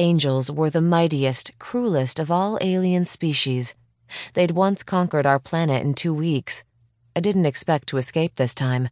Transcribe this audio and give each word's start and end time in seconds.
Angels 0.00 0.50
were 0.50 0.70
the 0.70 0.80
mightiest, 0.80 1.50
cruelest 1.58 2.18
of 2.18 2.30
all 2.30 2.56
alien 2.62 3.04
species. 3.04 3.74
They'd 4.32 4.52
once 4.52 4.82
conquered 4.82 5.26
our 5.26 5.38
planet 5.38 5.82
in 5.82 5.92
two 5.92 6.14
weeks. 6.14 6.64
I 7.14 7.20
didn't 7.20 7.44
expect 7.44 7.86
to 7.88 7.98
escape 7.98 8.36
this 8.36 8.54
time. 8.54 8.88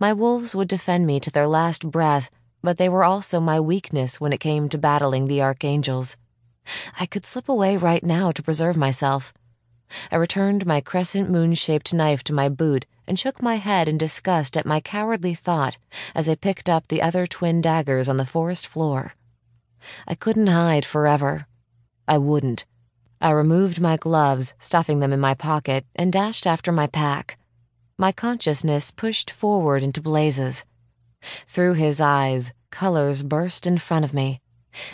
My 0.00 0.12
wolves 0.12 0.52
would 0.52 0.66
defend 0.66 1.06
me 1.06 1.20
to 1.20 1.30
their 1.30 1.46
last 1.46 1.88
breath, 1.88 2.30
but 2.64 2.78
they 2.78 2.88
were 2.88 3.04
also 3.04 3.38
my 3.38 3.60
weakness 3.60 4.20
when 4.20 4.32
it 4.32 4.40
came 4.40 4.68
to 4.70 4.76
battling 4.76 5.28
the 5.28 5.40
archangels. 5.40 6.16
I 6.98 7.06
could 7.06 7.24
slip 7.24 7.48
away 7.48 7.76
right 7.76 8.02
now 8.02 8.32
to 8.32 8.42
preserve 8.42 8.76
myself. 8.76 9.32
I 10.10 10.16
returned 10.16 10.66
my 10.66 10.80
crescent 10.80 11.30
moon 11.30 11.54
shaped 11.54 11.94
knife 11.94 12.24
to 12.24 12.32
my 12.32 12.48
boot 12.48 12.86
and 13.06 13.16
shook 13.20 13.40
my 13.40 13.54
head 13.54 13.86
in 13.86 13.98
disgust 13.98 14.56
at 14.56 14.66
my 14.66 14.80
cowardly 14.80 15.34
thought 15.34 15.76
as 16.12 16.28
I 16.28 16.34
picked 16.34 16.68
up 16.68 16.88
the 16.88 17.02
other 17.02 17.24
twin 17.24 17.60
daggers 17.60 18.08
on 18.08 18.16
the 18.16 18.26
forest 18.26 18.66
floor. 18.66 19.14
I 20.06 20.14
couldn't 20.14 20.46
hide 20.46 20.84
forever. 20.84 21.46
I 22.06 22.18
wouldn't. 22.18 22.64
I 23.20 23.30
removed 23.30 23.80
my 23.80 23.96
gloves, 23.96 24.54
stuffing 24.58 25.00
them 25.00 25.12
in 25.12 25.20
my 25.20 25.34
pocket, 25.34 25.86
and 25.94 26.12
dashed 26.12 26.46
after 26.46 26.72
my 26.72 26.86
pack. 26.86 27.38
My 27.96 28.12
consciousness 28.12 28.90
pushed 28.90 29.30
forward 29.30 29.82
into 29.82 30.02
Blazes. 30.02 30.64
Through 31.46 31.74
his 31.74 32.00
eyes, 32.00 32.52
colors 32.70 33.22
burst 33.22 33.66
in 33.66 33.78
front 33.78 34.04
of 34.04 34.12
me. 34.12 34.40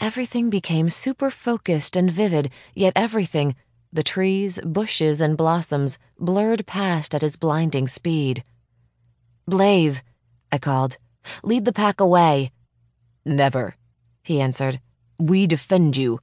Everything 0.00 0.50
became 0.50 0.90
super 0.90 1.30
focused 1.30 1.96
and 1.96 2.10
vivid, 2.10 2.50
yet 2.74 2.92
everything, 2.94 3.56
the 3.92 4.02
trees, 4.02 4.60
bushes, 4.64 5.20
and 5.20 5.36
blossoms, 5.36 5.98
blurred 6.18 6.66
past 6.66 7.14
at 7.14 7.22
his 7.22 7.36
blinding 7.36 7.88
speed. 7.88 8.44
Blaze, 9.46 10.02
I 10.50 10.58
called. 10.58 10.98
Lead 11.42 11.64
the 11.64 11.72
pack 11.72 12.00
away. 12.00 12.52
Never, 13.24 13.76
he 14.22 14.40
answered. 14.40 14.80
We 15.18 15.46
defend 15.46 15.96
you. 15.96 16.20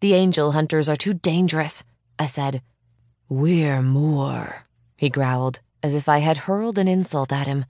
The 0.00 0.14
angel 0.14 0.52
hunters 0.52 0.88
are 0.88 0.96
too 0.96 1.14
dangerous, 1.14 1.84
I 2.18 2.26
said. 2.26 2.62
We're 3.28 3.82
more, 3.82 4.64
he 4.96 5.08
growled, 5.08 5.60
as 5.82 5.94
if 5.94 6.08
I 6.08 6.18
had 6.18 6.38
hurled 6.38 6.78
an 6.78 6.88
insult 6.88 7.32
at 7.32 7.46
him. 7.46 7.64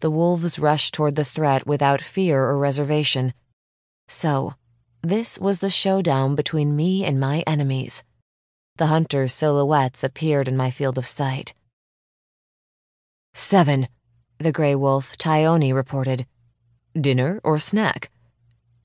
The 0.00 0.10
wolves 0.10 0.58
rushed 0.58 0.94
toward 0.94 1.16
the 1.16 1.24
threat 1.24 1.66
without 1.66 2.00
fear 2.00 2.42
or 2.42 2.58
reservation. 2.58 3.34
So, 4.06 4.54
this 5.02 5.38
was 5.38 5.58
the 5.58 5.70
showdown 5.70 6.34
between 6.34 6.76
me 6.76 7.04
and 7.04 7.20
my 7.20 7.44
enemies. 7.46 8.02
The 8.76 8.86
hunters' 8.86 9.34
silhouettes 9.34 10.04
appeared 10.04 10.48
in 10.48 10.56
my 10.56 10.70
field 10.70 10.98
of 10.98 11.06
sight. 11.06 11.54
Seven, 13.34 13.88
the 14.38 14.52
gray 14.52 14.74
wolf, 14.74 15.16
Tyone, 15.16 15.74
reported. 15.74 16.26
Dinner 16.98 17.40
or 17.42 17.58
snack? 17.58 18.10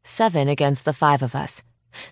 Seven 0.03 0.49
against 0.49 0.83
the 0.83 0.91
five 0.91 1.23
of 1.23 1.33
us. 1.33 1.63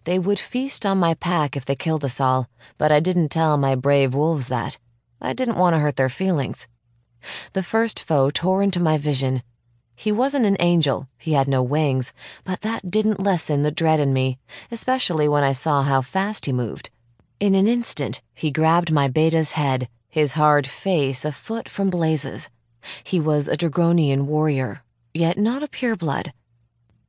They 0.06 0.18
would 0.18 0.40
feast 0.40 0.86
on 0.86 0.98
my 0.98 1.14
pack 1.14 1.58
if 1.58 1.66
they 1.66 1.76
killed 1.76 2.06
us 2.06 2.22
all, 2.22 2.50
but 2.78 2.92
I 2.92 3.00
didn't 3.00 3.30
tell 3.30 3.58
my 3.58 3.76
brave 3.76 4.16
wolves 4.16 4.48
that. 4.48 4.80
I 5.20 5.34
didn't 5.34 5.58
want 5.58 5.74
to 5.74 5.80
hurt 5.80 5.98
their 5.98 6.10
feelings. 6.10 6.68
The 7.54 7.64
first 7.64 8.04
foe 8.04 8.30
tore 8.30 8.64
into 8.64 8.80
my 8.80 8.98
vision. 8.98 9.44
He 9.96 10.12
wasn't 10.12 10.46
an 10.46 10.58
angel, 10.60 11.10
he 11.18 11.34
had 11.34 11.48
no 11.48 11.62
wings, 11.62 12.14
but 12.44 12.62
that 12.62 12.90
didn't 12.90 13.20
lessen 13.20 13.62
the 13.62 13.72
dread 13.72 14.00
in 14.00 14.14
me, 14.14 14.40
especially 14.72 15.28
when 15.28 15.44
I 15.44 15.52
saw 15.52 15.84
how 15.84 16.02
fast 16.02 16.46
he 16.46 16.54
moved. 16.54 16.90
In 17.40 17.56
an 17.56 17.68
instant, 17.68 18.22
he 18.34 18.52
grabbed 18.52 18.92
my 18.92 19.08
beta's 19.08 19.52
head, 19.54 19.90
his 20.08 20.34
hard 20.34 20.66
face 20.66 21.26
a 21.26 21.32
foot 21.32 21.68
from 21.68 21.90
Blaze's. 21.90 22.50
He 23.04 23.20
was 23.20 23.48
a 23.48 23.58
Dragonian 23.58 24.26
warrior, 24.26 24.82
yet 25.14 25.38
not 25.38 25.62
a 25.62 25.68
pureblood. 25.68 26.32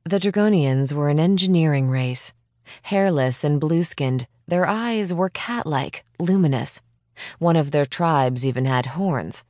The 0.05 0.19
Dragonians 0.19 0.91
were 0.91 1.07
an 1.07 1.17
engineering 1.17 1.89
race. 1.89 2.33
Hairless 2.81 3.41
and 3.45 3.57
blue 3.57 3.85
skinned, 3.85 4.27
their 4.45 4.67
eyes 4.67 5.13
were 5.13 5.29
cat 5.29 5.65
like, 5.65 6.03
luminous. 6.19 6.81
One 7.39 7.55
of 7.55 7.71
their 7.71 7.85
tribes 7.85 8.45
even 8.45 8.65
had 8.65 8.97
horns. 8.97 9.45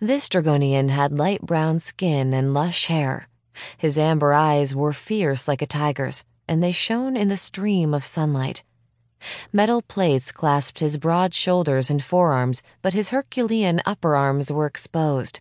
This 0.00 0.30
Dragonian 0.30 0.88
had 0.88 1.18
light 1.18 1.42
brown 1.42 1.78
skin 1.78 2.32
and 2.32 2.54
lush 2.54 2.86
hair. 2.86 3.28
His 3.76 3.98
amber 3.98 4.32
eyes 4.32 4.74
were 4.74 4.94
fierce 4.94 5.46
like 5.46 5.60
a 5.60 5.66
tiger's, 5.66 6.24
and 6.48 6.62
they 6.62 6.72
shone 6.72 7.14
in 7.14 7.28
the 7.28 7.36
stream 7.36 7.92
of 7.92 8.06
sunlight. 8.06 8.62
Metal 9.52 9.82
plates 9.82 10.32
clasped 10.32 10.80
his 10.80 10.96
broad 10.96 11.34
shoulders 11.34 11.90
and 11.90 12.02
forearms, 12.02 12.62
but 12.80 12.94
his 12.94 13.10
Herculean 13.10 13.82
upper 13.84 14.16
arms 14.16 14.50
were 14.50 14.64
exposed. 14.64 15.40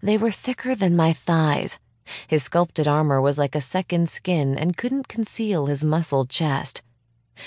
They 0.00 0.16
were 0.16 0.30
thicker 0.30 0.76
than 0.76 0.94
my 0.94 1.12
thighs. 1.12 1.80
His 2.26 2.42
sculpted 2.42 2.88
armor 2.88 3.20
was 3.20 3.38
like 3.38 3.54
a 3.54 3.60
second 3.60 4.08
skin 4.08 4.56
and 4.56 4.76
couldn't 4.76 5.08
conceal 5.08 5.66
his 5.66 5.84
muscled 5.84 6.28
chest. 6.28 6.82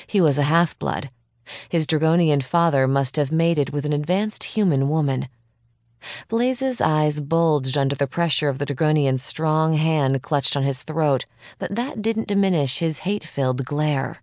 He 0.07 0.21
was 0.21 0.38
a 0.38 0.43
half 0.43 0.77
blood. 0.79 1.09
His 1.69 1.85
Dragonian 1.85 2.41
father 2.41 2.88
must 2.88 3.17
have 3.17 3.31
mated 3.31 3.69
with 3.69 3.85
an 3.85 3.93
advanced 3.93 4.55
human 4.55 4.89
woman. 4.89 5.27
Blaze's 6.27 6.81
eyes 6.81 7.19
bulged 7.19 7.77
under 7.77 7.95
the 7.95 8.07
pressure 8.07 8.49
of 8.49 8.59
the 8.59 8.66
Dragonian's 8.66 9.23
strong 9.23 9.73
hand 9.73 10.21
clutched 10.21 10.55
on 10.55 10.63
his 10.63 10.83
throat, 10.83 11.25
but 11.57 11.75
that 11.75 12.01
didn't 12.01 12.27
diminish 12.27 12.79
his 12.79 12.99
hate 12.99 13.23
filled 13.23 13.66
glare. 13.66 14.22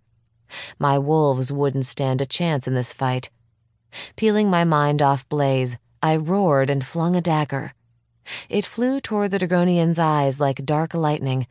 My 0.79 0.97
wolves 0.97 1.51
wouldn't 1.51 1.85
stand 1.85 2.21
a 2.21 2.25
chance 2.25 2.67
in 2.67 2.75
this 2.75 2.93
fight. 2.93 3.29
Peeling 4.15 4.49
my 4.49 4.63
mind 4.63 5.01
off 5.01 5.27
Blaze, 5.29 5.77
I 6.01 6.15
roared 6.15 6.69
and 6.69 6.85
flung 6.85 7.15
a 7.15 7.21
dagger. 7.21 7.73
It 8.49 8.65
flew 8.65 8.99
toward 8.99 9.31
the 9.31 9.39
Dragonian's 9.39 9.99
eyes 9.99 10.39
like 10.39 10.65
dark 10.65 10.93
lightning. 10.93 11.47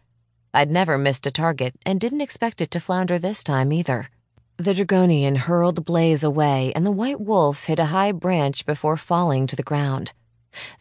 I'd 0.55 0.71
never 0.71 0.99
missed 0.99 1.27
a 1.27 1.31
target 1.31 1.75
and 1.87 2.01
didn't 2.01 2.21
expect 2.21 2.61
it 2.61 2.71
to 2.73 2.81
flounder 2.81 3.19
this 3.19 3.43
time 3.43 3.73
either. 3.73 4.11
The 4.59 4.75
Dragonian 4.75 5.39
hurled 5.39 5.85
Blaze 5.85 6.23
away, 6.23 6.73
and 6.77 6.85
the 6.85 6.93
white 6.93 7.21
wolf 7.21 7.65
hit 7.65 7.79
a 7.79 7.87
high 7.87 8.13
branch 8.13 8.67
before 8.67 8.97
falling 8.97 9.47
to 9.47 9.57
the 9.57 9.63
ground. 9.63 10.13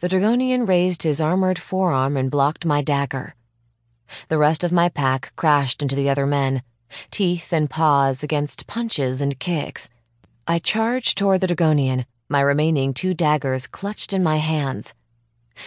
The 0.00 0.08
Dragonian 0.08 0.68
raised 0.68 1.02
his 1.02 1.20
armored 1.20 1.58
forearm 1.58 2.16
and 2.16 2.30
blocked 2.30 2.66
my 2.66 2.82
dagger. 2.82 3.34
The 4.28 4.38
rest 4.38 4.62
of 4.62 4.72
my 4.72 4.88
pack 4.90 5.32
crashed 5.36 5.82
into 5.82 5.96
the 5.96 6.10
other 6.10 6.26
men, 6.26 6.62
teeth 7.10 7.52
and 7.52 7.70
paws 7.70 8.22
against 8.22 8.66
punches 8.66 9.20
and 9.20 9.38
kicks. 9.38 9.88
I 10.46 10.58
charged 10.58 11.16
toward 11.16 11.40
the 11.40 11.46
Dragonian, 11.46 12.04
my 12.28 12.40
remaining 12.40 12.92
two 12.92 13.14
daggers 13.14 13.66
clutched 13.66 14.12
in 14.12 14.22
my 14.22 14.36
hands. 14.36 14.92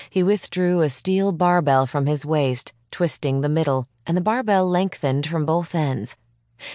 He 0.09 0.23
withdrew 0.23 0.81
a 0.81 0.90
steel 0.90 1.31
barbell 1.31 1.85
from 1.85 2.06
his 2.06 2.25
waist, 2.25 2.73
twisting 2.91 3.41
the 3.41 3.50
middle, 3.50 3.85
and 4.07 4.16
the 4.16 4.22
barbell 4.22 4.69
lengthened 4.69 5.28
from 5.28 5.46
both 5.46 5.75
ends. 5.75 6.16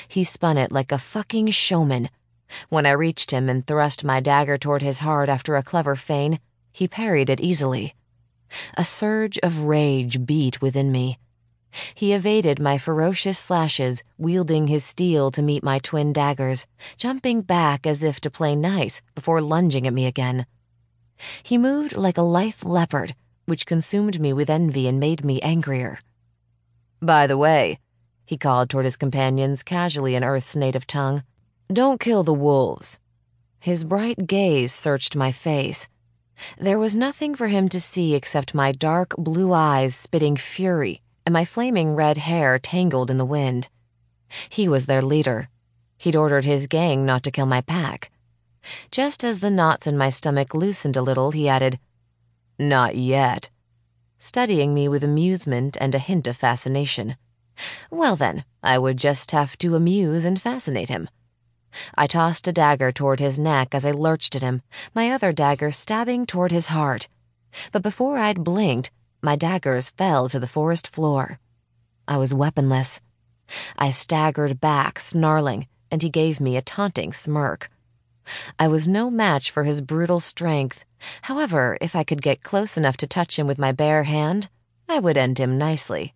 He 0.09 0.25
spun 0.25 0.57
it 0.57 0.71
like 0.71 0.93
a 0.93 0.99
fucking 0.99 1.49
showman. 1.51 2.11
When 2.69 2.87
I 2.87 2.91
reached 2.91 3.31
him 3.31 3.49
and 3.49 3.67
thrust 3.67 4.05
my 4.05 4.21
dagger 4.21 4.59
toward 4.59 4.83
his 4.83 4.99
heart 4.99 5.29
after 5.29 5.57
a 5.57 5.63
clever 5.63 5.97
feint, 5.97 6.41
he 6.73 6.89
parried 6.89 7.31
it 7.31 7.41
easily. 7.41 7.95
A 8.77 8.85
surge 8.85 9.39
of 9.39 9.63
rage 9.63 10.27
beat 10.27 10.61
within 10.61 10.91
me. 10.91 11.19
He 11.95 12.13
evaded 12.13 12.59
my 12.59 12.79
ferocious 12.79 13.39
slashes, 13.39 14.03
wielding 14.19 14.67
his 14.67 14.85
steel 14.85 15.31
to 15.31 15.43
meet 15.43 15.63
my 15.63 15.79
twin 15.79 16.13
daggers, 16.13 16.67
jumping 16.97 17.43
back 17.43 17.87
as 17.87 18.03
if 18.03 18.21
to 18.23 18.31
play 18.31 18.57
nice 18.57 19.03
before 19.15 19.41
lunging 19.41 19.87
at 19.87 19.95
me 19.95 20.07
again. 20.07 20.47
He 21.43 21.59
moved 21.59 21.97
like 21.97 22.19
a 22.19 22.23
lithe 22.23 22.65
leopard, 22.65 23.15
which 23.47 23.67
consumed 23.67 24.21
me 24.21 24.33
with 24.33 24.51
envy 24.51 24.87
and 24.87 25.01
made 25.01 25.25
me 25.25 25.41
angrier. 25.41 25.99
By 27.01 27.27
the 27.27 27.39
way, 27.39 27.79
he 28.25 28.37
called 28.37 28.71
toward 28.71 28.85
his 28.85 28.97
companions 28.97 29.63
casually 29.63 30.15
in 30.15 30.23
Earth's 30.23 30.55
native 30.55 30.87
tongue, 30.87 31.25
don't 31.73 32.01
kill 32.01 32.23
the 32.23 32.33
wolves. 32.35 32.99
His 33.59 33.85
bright 33.85 34.27
gaze 34.27 34.73
searched 34.73 35.15
my 35.17 35.33
face. 35.33 35.89
There 36.59 36.79
was 36.79 36.97
nothing 36.97 37.35
for 37.35 37.49
him 37.49 37.69
to 37.69 37.81
see 37.81 38.15
except 38.15 38.55
my 38.55 38.73
dark 38.73 39.15
blue 39.17 39.53
eyes 39.53 39.95
spitting 39.95 40.37
fury 40.37 41.03
and 41.27 41.33
my 41.33 41.45
flaming 41.45 41.95
red 41.95 42.19
hair 42.19 42.59
tangled 42.59 43.11
in 43.11 43.19
the 43.19 43.25
wind. 43.25 43.69
He 44.49 44.69
was 44.69 44.87
their 44.87 45.03
leader. 45.03 45.49
He'd 45.99 46.17
ordered 46.17 46.45
his 46.45 46.67
gang 46.67 47.05
not 47.05 47.23
to 47.25 47.31
kill 47.31 47.47
my 47.47 47.61
pack. 47.61 48.11
Just 48.91 49.25
as 49.25 49.41
the 49.41 49.51
knots 49.51 49.87
in 49.87 49.97
my 49.97 50.11
stomach 50.11 50.55
loosened 50.55 50.97
a 50.97 51.03
little, 51.03 51.31
he 51.31 51.49
added, 51.49 51.79
Not 52.59 52.97
yet, 52.97 53.51
studying 54.19 54.75
me 54.75 54.89
with 54.89 55.03
amusement 55.03 55.77
and 55.81 55.95
a 55.95 55.99
hint 55.99 56.27
of 56.27 56.37
fascination. 56.37 57.17
Well, 57.91 58.17
then, 58.17 58.45
I 58.63 58.79
would 58.79 58.97
just 58.97 59.31
have 59.31 59.57
to 59.59 59.77
amuse 59.77 60.25
and 60.25 60.41
fascinate 60.41 60.89
him. 60.89 61.09
I 61.95 62.07
tossed 62.07 62.49
a 62.49 62.53
dagger 62.53 62.91
toward 62.91 63.21
his 63.21 63.39
neck 63.39 63.75
as 63.75 63.87
I 63.87 63.93
lurched 63.93 64.35
at 64.37 64.43
him, 64.43 64.63
my 64.95 65.11
other 65.11 65.33
dagger 65.33 65.71
stabbing 65.71 66.27
toward 66.27 66.51
his 66.51 66.69
heart. 66.69 67.09
But 67.73 67.83
before 67.83 68.19
I'd 68.19 68.45
blinked, 68.45 68.91
my 69.23 69.37
daggers 69.37 69.91
fell 69.91 70.29
to 70.29 70.41
the 70.41 70.47
forest 70.47 70.89
floor. 70.89 71.39
I 72.09 72.17
was 72.17 72.35
weaponless. 72.35 73.01
I 73.77 73.91
staggered 73.91 74.61
back, 74.61 74.99
snarling, 74.99 75.67
and 75.91 76.03
he 76.03 76.11
gave 76.11 76.41
me 76.41 76.57
a 76.57 76.63
taunting 76.63 77.13
smirk. 77.13 77.71
I 78.59 78.69
was 78.69 78.87
no 78.87 79.11
match 79.11 79.51
for 79.51 79.65
his 79.65 79.81
brutal 79.81 80.21
strength. 80.21 80.85
However, 81.23 81.79
if 81.81 81.97
I 81.97 82.05
could 82.05 82.23
get 82.23 82.43
close 82.43 82.77
enough 82.77 82.97
to 82.99 83.07
touch 83.07 83.39
him 83.39 83.47
with 83.47 83.59
my 83.59 83.73
bare 83.73 84.05
hand, 84.05 84.49
I 84.89 84.99
would 84.99 85.17
end 85.17 85.39
him 85.39 85.59
nicely. 85.59 86.15